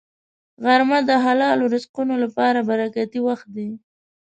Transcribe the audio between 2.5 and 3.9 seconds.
برکتي وخت دی